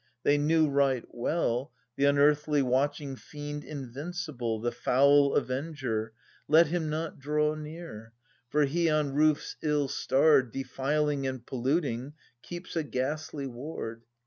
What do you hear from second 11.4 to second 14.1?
polluting, keeps a ghastly ward